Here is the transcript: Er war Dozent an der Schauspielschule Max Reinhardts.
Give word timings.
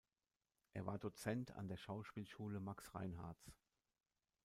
Er 0.73 0.87
war 0.87 0.97
Dozent 0.97 1.51
an 1.51 1.67
der 1.67 1.77
Schauspielschule 1.77 2.59
Max 2.59 2.95
Reinhardts. 2.95 3.53